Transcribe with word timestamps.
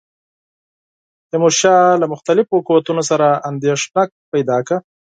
تیمورشاه 1.29 1.99
له 2.01 2.05
مختلفو 2.13 2.55
قوتونو 2.67 3.01
سره 3.09 3.27
اندېښنه 3.49 4.01
پیدا 4.31 4.57
کړه. 4.67 4.79